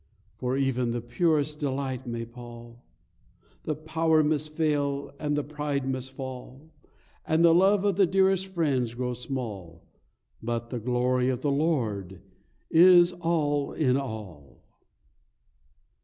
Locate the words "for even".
0.53-0.89